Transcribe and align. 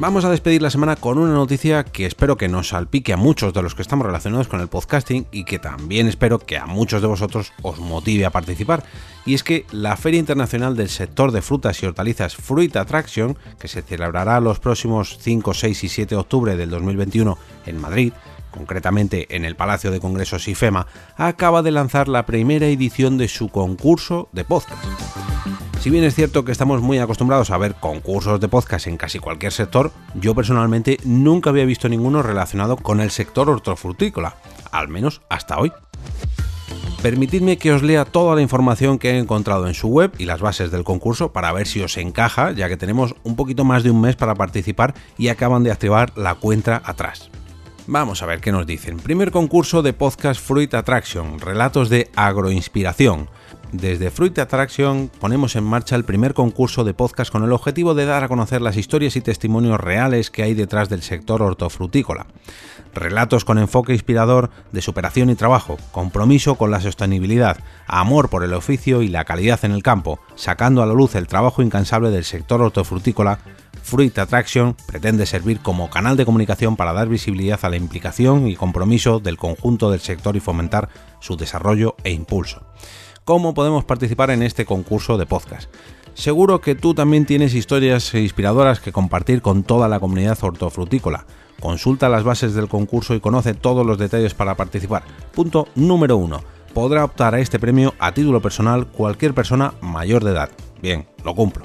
Vamos 0.00 0.24
a 0.24 0.30
despedir 0.30 0.62
la 0.62 0.70
semana 0.70 0.96
con 0.96 1.18
una 1.18 1.34
noticia 1.34 1.84
que 1.84 2.06
espero 2.06 2.38
que 2.38 2.48
nos 2.48 2.68
salpique 2.68 3.12
a 3.12 3.18
muchos 3.18 3.52
de 3.52 3.60
los 3.60 3.74
que 3.74 3.82
estamos 3.82 4.06
relacionados 4.06 4.48
con 4.48 4.62
el 4.62 4.68
podcasting 4.68 5.26
y 5.30 5.44
que 5.44 5.58
también 5.58 6.08
espero 6.08 6.38
que 6.38 6.56
a 6.56 6.64
muchos 6.64 7.02
de 7.02 7.06
vosotros 7.06 7.52
os 7.60 7.80
motive 7.80 8.24
a 8.24 8.30
participar. 8.30 8.82
Y 9.26 9.34
es 9.34 9.44
que 9.44 9.66
la 9.72 9.98
Feria 9.98 10.18
Internacional 10.18 10.74
del 10.74 10.88
Sector 10.88 11.32
de 11.32 11.42
Frutas 11.42 11.82
y 11.82 11.86
Hortalizas 11.86 12.34
Fruit 12.34 12.74
Attraction, 12.76 13.36
que 13.58 13.68
se 13.68 13.82
celebrará 13.82 14.40
los 14.40 14.58
próximos 14.58 15.18
5, 15.20 15.52
6 15.52 15.84
y 15.84 15.88
7 15.90 16.14
de 16.14 16.18
octubre 16.18 16.56
del 16.56 16.70
2021 16.70 17.36
en 17.66 17.78
Madrid, 17.78 18.14
concretamente 18.52 19.26
en 19.36 19.44
el 19.44 19.54
Palacio 19.54 19.90
de 19.90 20.00
Congresos 20.00 20.48
IFEMA, 20.48 20.86
acaba 21.18 21.60
de 21.60 21.72
lanzar 21.72 22.08
la 22.08 22.24
primera 22.24 22.68
edición 22.68 23.18
de 23.18 23.28
su 23.28 23.50
concurso 23.50 24.30
de 24.32 24.44
podcast. 24.44 24.82
Si 25.80 25.88
bien 25.88 26.04
es 26.04 26.14
cierto 26.14 26.44
que 26.44 26.52
estamos 26.52 26.82
muy 26.82 26.98
acostumbrados 26.98 27.50
a 27.50 27.56
ver 27.56 27.74
concursos 27.74 28.38
de 28.38 28.48
podcast 28.48 28.86
en 28.86 28.98
casi 28.98 29.18
cualquier 29.18 29.50
sector, 29.50 29.92
yo 30.14 30.34
personalmente 30.34 30.98
nunca 31.04 31.48
había 31.48 31.64
visto 31.64 31.88
ninguno 31.88 32.22
relacionado 32.22 32.76
con 32.76 33.00
el 33.00 33.10
sector 33.10 33.48
hortofrutícola, 33.48 34.36
al 34.72 34.88
menos 34.88 35.22
hasta 35.30 35.58
hoy. 35.58 35.72
Permitidme 37.00 37.56
que 37.56 37.72
os 37.72 37.82
lea 37.82 38.04
toda 38.04 38.34
la 38.34 38.42
información 38.42 38.98
que 38.98 39.12
he 39.12 39.18
encontrado 39.18 39.66
en 39.68 39.72
su 39.72 39.88
web 39.88 40.12
y 40.18 40.26
las 40.26 40.42
bases 40.42 40.70
del 40.70 40.84
concurso 40.84 41.32
para 41.32 41.50
ver 41.50 41.66
si 41.66 41.80
os 41.80 41.96
encaja, 41.96 42.52
ya 42.52 42.68
que 42.68 42.76
tenemos 42.76 43.14
un 43.24 43.34
poquito 43.34 43.64
más 43.64 43.82
de 43.82 43.90
un 43.90 44.02
mes 44.02 44.16
para 44.16 44.34
participar 44.34 44.92
y 45.16 45.28
acaban 45.28 45.64
de 45.64 45.72
activar 45.72 46.12
la 46.14 46.34
cuenta 46.34 46.82
atrás. 46.84 47.30
Vamos 47.86 48.22
a 48.22 48.26
ver 48.26 48.40
qué 48.40 48.52
nos 48.52 48.66
dicen. 48.66 48.98
Primer 48.98 49.30
concurso 49.30 49.80
de 49.80 49.94
podcast 49.94 50.40
Fruit 50.42 50.74
Attraction, 50.74 51.40
relatos 51.40 51.88
de 51.88 52.10
agroinspiración. 52.14 53.30
Desde 53.72 54.10
Fruit 54.10 54.36
Attraction 54.36 55.08
ponemos 55.20 55.54
en 55.54 55.62
marcha 55.62 55.94
el 55.94 56.04
primer 56.04 56.34
concurso 56.34 56.82
de 56.82 56.92
podcast 56.92 57.30
con 57.30 57.44
el 57.44 57.52
objetivo 57.52 57.94
de 57.94 58.04
dar 58.04 58.24
a 58.24 58.28
conocer 58.28 58.60
las 58.60 58.76
historias 58.76 59.14
y 59.14 59.20
testimonios 59.20 59.78
reales 59.78 60.30
que 60.30 60.42
hay 60.42 60.54
detrás 60.54 60.88
del 60.88 61.02
sector 61.02 61.40
hortofrutícola. 61.40 62.26
Relatos 62.92 63.44
con 63.44 63.58
enfoque 63.58 63.92
inspirador 63.92 64.50
de 64.72 64.82
superación 64.82 65.30
y 65.30 65.36
trabajo, 65.36 65.76
compromiso 65.92 66.56
con 66.56 66.72
la 66.72 66.80
sostenibilidad, 66.80 67.58
amor 67.86 68.28
por 68.28 68.42
el 68.42 68.54
oficio 68.54 69.02
y 69.02 69.08
la 69.08 69.24
calidad 69.24 69.64
en 69.64 69.70
el 69.70 69.84
campo, 69.84 70.18
sacando 70.34 70.82
a 70.82 70.86
la 70.86 70.94
luz 70.94 71.14
el 71.14 71.28
trabajo 71.28 71.62
incansable 71.62 72.10
del 72.10 72.24
sector 72.24 72.60
hortofrutícola 72.60 73.38
Fruit 73.82 74.18
Attraction 74.18 74.76
pretende 74.86 75.26
servir 75.26 75.60
como 75.60 75.90
canal 75.90 76.16
de 76.16 76.24
comunicación 76.24 76.76
para 76.76 76.92
dar 76.92 77.08
visibilidad 77.08 77.60
a 77.62 77.70
la 77.70 77.76
implicación 77.76 78.48
y 78.48 78.56
compromiso 78.56 79.20
del 79.20 79.36
conjunto 79.36 79.92
del 79.92 80.00
sector 80.00 80.36
y 80.36 80.40
fomentar 80.40 80.88
su 81.20 81.36
desarrollo 81.36 81.94
e 82.02 82.10
impulso 82.10 82.62
cómo 83.24 83.54
podemos 83.54 83.84
participar 83.84 84.30
en 84.30 84.42
este 84.42 84.64
concurso 84.64 85.18
de 85.18 85.26
podcast. 85.26 85.70
Seguro 86.14 86.60
que 86.60 86.74
tú 86.74 86.94
también 86.94 87.24
tienes 87.24 87.54
historias 87.54 88.12
inspiradoras 88.14 88.80
que 88.80 88.92
compartir 88.92 89.42
con 89.42 89.62
toda 89.62 89.88
la 89.88 90.00
comunidad 90.00 90.38
hortofrutícola. 90.42 91.26
Consulta 91.60 92.08
las 92.08 92.24
bases 92.24 92.54
del 92.54 92.68
concurso 92.68 93.14
y 93.14 93.20
conoce 93.20 93.54
todos 93.54 93.86
los 93.86 93.98
detalles 93.98 94.34
para 94.34 94.56
participar. 94.56 95.02
Punto 95.32 95.68
número 95.74 96.16
1. 96.16 96.40
Podrá 96.74 97.04
optar 97.04 97.34
a 97.34 97.40
este 97.40 97.58
premio 97.58 97.94
a 97.98 98.12
título 98.12 98.40
personal 98.40 98.86
cualquier 98.86 99.34
persona 99.34 99.74
mayor 99.80 100.24
de 100.24 100.32
edad. 100.32 100.50
Bien, 100.80 101.06
lo 101.24 101.34
cumplo. 101.34 101.64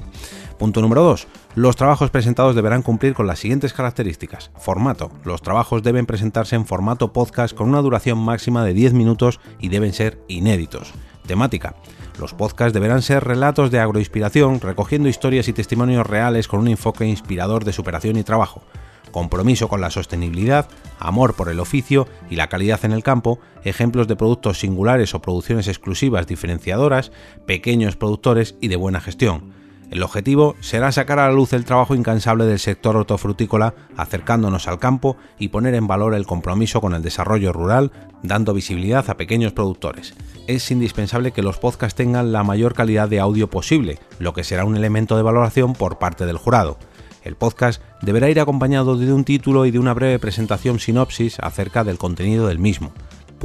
Punto 0.58 0.80
número 0.80 1.02
2. 1.02 1.26
Los 1.54 1.76
trabajos 1.76 2.10
presentados 2.10 2.54
deberán 2.54 2.82
cumplir 2.82 3.14
con 3.14 3.26
las 3.26 3.38
siguientes 3.38 3.72
características. 3.72 4.50
Formato. 4.56 5.10
Los 5.24 5.42
trabajos 5.42 5.82
deben 5.82 6.06
presentarse 6.06 6.56
en 6.56 6.66
formato 6.66 7.12
podcast 7.12 7.54
con 7.54 7.68
una 7.68 7.82
duración 7.82 8.18
máxima 8.18 8.64
de 8.64 8.74
10 8.74 8.94
minutos 8.94 9.40
y 9.60 9.68
deben 9.68 9.92
ser 9.92 10.18
inéditos. 10.28 10.92
Temática. 11.26 11.74
Los 12.18 12.32
podcasts 12.32 12.72
deberán 12.72 13.02
ser 13.02 13.24
relatos 13.24 13.70
de 13.70 13.78
agroinspiración, 13.78 14.60
recogiendo 14.60 15.08
historias 15.08 15.48
y 15.48 15.52
testimonios 15.52 16.06
reales 16.06 16.48
con 16.48 16.60
un 16.60 16.68
enfoque 16.68 17.06
inspirador 17.06 17.64
de 17.64 17.72
superación 17.72 18.16
y 18.16 18.22
trabajo, 18.22 18.62
compromiso 19.10 19.68
con 19.68 19.80
la 19.80 19.90
sostenibilidad, 19.90 20.68
amor 20.98 21.34
por 21.34 21.48
el 21.48 21.60
oficio 21.60 22.08
y 22.30 22.36
la 22.36 22.48
calidad 22.48 22.84
en 22.84 22.92
el 22.92 23.02
campo, 23.02 23.38
ejemplos 23.64 24.08
de 24.08 24.16
productos 24.16 24.60
singulares 24.60 25.14
o 25.14 25.20
producciones 25.20 25.68
exclusivas 25.68 26.26
diferenciadoras, 26.26 27.12
pequeños 27.46 27.96
productores 27.96 28.56
y 28.60 28.68
de 28.68 28.76
buena 28.76 29.00
gestión 29.00 29.65
el 29.90 30.02
objetivo 30.02 30.56
será 30.60 30.90
sacar 30.90 31.18
a 31.20 31.28
la 31.28 31.34
luz 31.34 31.52
el 31.52 31.64
trabajo 31.64 31.94
incansable 31.94 32.44
del 32.44 32.58
sector 32.58 32.96
hortofrutícola, 32.96 33.74
acercándonos 33.96 34.66
al 34.66 34.80
campo 34.80 35.16
y 35.38 35.48
poner 35.48 35.74
en 35.74 35.86
valor 35.86 36.14
el 36.14 36.26
compromiso 36.26 36.80
con 36.80 36.92
el 36.94 37.02
desarrollo 37.02 37.52
rural, 37.52 37.92
dando 38.22 38.52
visibilidad 38.52 39.08
a 39.08 39.16
pequeños 39.16 39.52
productores. 39.52 40.14
Es 40.48 40.70
indispensable 40.70 41.32
que 41.32 41.42
los 41.42 41.58
podcasts 41.58 41.96
tengan 41.96 42.32
la 42.32 42.42
mayor 42.42 42.74
calidad 42.74 43.08
de 43.08 43.20
audio 43.20 43.48
posible, 43.48 44.00
lo 44.18 44.32
que 44.32 44.44
será 44.44 44.64
un 44.64 44.76
elemento 44.76 45.16
de 45.16 45.22
valoración 45.22 45.72
por 45.72 45.98
parte 45.98 46.26
del 46.26 46.38
jurado. 46.38 46.78
El 47.22 47.36
podcast 47.36 47.82
deberá 48.02 48.28
ir 48.28 48.40
acompañado 48.40 48.96
de 48.96 49.12
un 49.12 49.24
título 49.24 49.66
y 49.66 49.70
de 49.70 49.78
una 49.78 49.94
breve 49.94 50.18
presentación 50.18 50.78
sinopsis 50.78 51.38
acerca 51.40 51.84
del 51.84 51.98
contenido 51.98 52.48
del 52.48 52.58
mismo. 52.58 52.92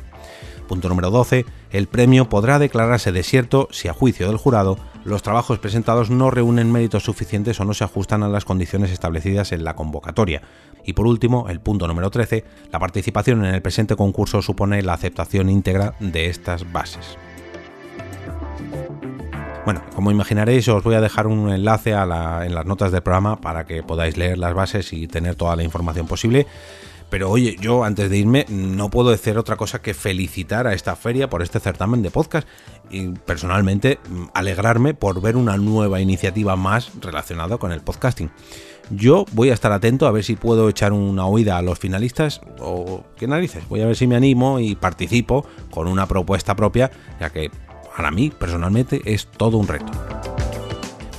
Punto 0.73 0.89
número 0.89 1.11
12. 1.11 1.45
El 1.71 1.87
premio 1.87 2.31
podrá 2.31 2.59
declararse 2.59 3.13
desierto 3.13 3.69
si 3.73 3.89
a 3.89 3.93
juicio 3.93 4.27
del 4.27 4.39
jurado 4.39 4.79
los 5.05 5.21
trabajos 5.21 5.59
presentados 5.59 6.09
no 6.09 6.31
reúnen 6.31 6.73
méritos 6.73 7.03
suficientes 7.03 7.61
o 7.61 7.67
no 7.67 7.75
se 7.75 7.85
ajustan 7.85 8.23
a 8.23 8.29
las 8.31 8.47
condiciones 8.47 8.91
establecidas 8.91 9.53
en 9.53 9.65
la 9.65 9.77
convocatoria. 9.77 10.41
Y 10.87 10.95
por 10.95 11.07
último, 11.07 11.51
el 11.51 11.61
punto 11.61 11.87
número 11.87 12.11
13, 12.11 12.45
la 12.73 12.79
participación 12.79 13.45
en 13.45 13.55
el 13.55 13.61
presente 13.61 13.97
concurso 13.97 14.41
supone 14.41 14.81
la 14.81 14.95
aceptación 14.95 15.51
íntegra 15.51 15.95
de 16.01 16.31
estas 16.31 16.73
bases. 16.73 17.19
Bueno, 19.67 19.83
como 19.95 20.11
imaginaréis, 20.11 20.67
os 20.69 20.83
voy 20.83 20.95
a 20.95 21.03
dejar 21.03 21.27
un 21.27 21.51
enlace 21.51 21.91
en 21.91 22.55
las 22.55 22.65
notas 22.65 22.93
del 22.93 23.03
programa 23.03 23.43
para 23.43 23.67
que 23.67 23.83
podáis 23.83 24.17
leer 24.17 24.39
las 24.39 24.55
bases 24.55 24.95
y 24.95 25.07
tener 25.07 25.35
toda 25.35 25.55
la 25.55 25.65
información 25.65 26.07
posible. 26.07 26.47
Pero 27.13 27.29
oye, 27.29 27.59
yo 27.61 27.85
antes 27.85 28.09
de 28.09 28.17
irme 28.17 28.47
no 28.49 28.89
puedo 28.89 29.11
decir 29.11 29.37
otra 29.37 29.57
cosa 29.57 29.83
que 29.83 29.93
felicitar 29.93 30.67
a 30.67 30.73
esta 30.73 30.97
feria 30.97 31.29
por 31.29 31.43
este 31.43 31.61
certamen 31.61 32.01
de 32.01 32.11
podcast 32.11 32.49
y 32.91 33.09
personalmente 33.09 33.99
alegrarme 34.33 34.95
por 34.95 35.21
ver 35.21 35.37
una 35.37 35.59
nueva 35.59 36.01
iniciativa 36.01 36.57
más 36.57 36.91
relacionada 37.03 37.59
con 37.59 37.71
el 37.71 37.83
podcasting. 37.83 38.31
Yo 38.89 39.27
voy 39.33 39.51
a 39.51 39.53
estar 39.53 39.73
atento 39.73 40.07
a 40.07 40.11
ver 40.11 40.25
si 40.25 40.37
puedo 40.37 40.71
echar 40.71 40.95
una 40.95 41.27
oída 41.27 41.59
a 41.59 41.63
los 41.63 41.79
finalistas 41.79 42.41
o 42.59 43.05
qué 43.19 43.27
narices. 43.27 43.69
Voy 43.69 43.83
a 43.83 43.87
ver 43.87 43.97
si 43.97 44.07
me 44.07 44.17
animo 44.17 44.59
y 44.59 44.75
participo 44.75 45.45
con 45.71 45.89
una 45.89 46.07
propuesta 46.07 46.57
propia, 46.57 46.91
ya 47.21 47.29
que 47.29 47.51
para 47.95 48.11
mí 48.11 48.31
personalmente 48.31 49.03
es 49.05 49.27
todo 49.27 49.59
un 49.59 49.69
reto. 49.69 50.12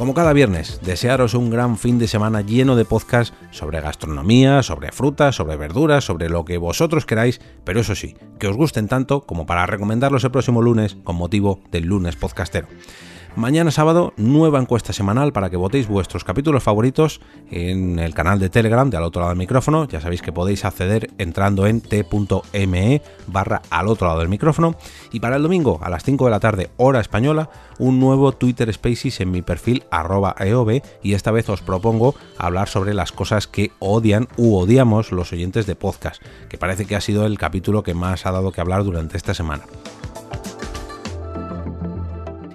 Como 0.03 0.13
cada 0.13 0.33
viernes, 0.33 0.81
desearos 0.83 1.33
un 1.33 1.49
gran 1.49 1.77
fin 1.77 1.97
de 1.97 2.09
semana 2.09 2.41
lleno 2.41 2.75
de 2.75 2.83
podcasts 2.83 3.33
sobre 3.51 3.79
gastronomía, 3.79 4.61
sobre 4.61 4.91
frutas, 4.91 5.33
sobre 5.33 5.55
verduras, 5.55 6.03
sobre 6.03 6.27
lo 6.27 6.43
que 6.43 6.57
vosotros 6.57 7.05
queráis, 7.05 7.39
pero 7.63 7.79
eso 7.79 7.95
sí, 7.95 8.17
que 8.37 8.47
os 8.47 8.57
gusten 8.57 8.89
tanto 8.89 9.21
como 9.21 9.45
para 9.45 9.65
recomendarlos 9.65 10.25
el 10.25 10.31
próximo 10.31 10.61
lunes 10.61 10.97
con 11.05 11.15
motivo 11.15 11.61
del 11.71 11.85
lunes 11.85 12.17
podcastero. 12.17 12.67
Mañana 13.35 13.71
sábado, 13.71 14.13
nueva 14.15 14.59
encuesta 14.59 14.93
semanal 14.93 15.33
para 15.33 15.49
que 15.49 15.57
votéis 15.57 15.87
vuestros 15.87 16.23
capítulos 16.23 16.61
favoritos 16.61 17.19
en 17.49 17.97
el 17.97 18.13
canal 18.13 18.37
de 18.37 18.51
Telegram 18.51 18.87
de 18.91 18.97
al 18.97 19.03
otro 19.03 19.21
lado 19.21 19.31
del 19.31 19.39
micrófono. 19.39 19.87
Ya 19.87 19.99
sabéis 20.01 20.21
que 20.21 20.31
podéis 20.31 20.65
acceder 20.65 21.09
entrando 21.17 21.65
en 21.65 21.81
t.me 21.81 23.01
barra 23.25 23.63
al 23.71 23.87
otro 23.87 24.07
lado 24.07 24.19
del 24.19 24.29
micrófono. 24.29 24.75
Y 25.11 25.19
para 25.19 25.37
el 25.37 25.41
domingo, 25.41 25.79
a 25.81 25.89
las 25.89 26.03
5 26.03 26.25
de 26.25 26.31
la 26.31 26.39
tarde, 26.39 26.69
hora 26.77 26.99
española, 26.99 27.49
un 27.79 27.99
nuevo 27.99 28.33
Twitter 28.33 28.71
Spaces 28.71 29.19
en 29.19 29.31
mi 29.31 29.41
perfil 29.41 29.83
arroba 29.89 30.35
eov. 30.39 30.83
Y 31.01 31.13
esta 31.15 31.31
vez 31.31 31.49
os 31.49 31.63
propongo 31.63 32.13
hablar 32.37 32.69
sobre 32.69 32.93
las 32.93 33.11
cosas 33.11 33.47
que 33.47 33.71
odian 33.79 34.27
u 34.37 34.57
odiamos 34.57 35.11
los 35.11 35.33
oyentes 35.33 35.65
de 35.65 35.75
podcast, 35.75 36.21
que 36.49 36.59
parece 36.59 36.85
que 36.85 36.95
ha 36.95 37.01
sido 37.01 37.25
el 37.25 37.39
capítulo 37.39 37.81
que 37.81 37.95
más 37.95 38.27
ha 38.27 38.31
dado 38.31 38.51
que 38.51 38.61
hablar 38.61 38.83
durante 38.83 39.17
esta 39.17 39.33
semana. 39.33 39.63